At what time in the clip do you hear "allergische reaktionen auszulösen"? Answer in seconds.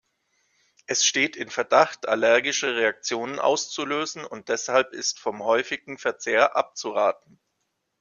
2.07-4.25